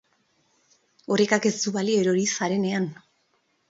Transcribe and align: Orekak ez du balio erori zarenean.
Orekak 1.17 1.47
ez 1.51 1.53
du 1.59 1.77
balio 1.79 2.03
erori 2.07 2.27
zarenean. 2.37 2.93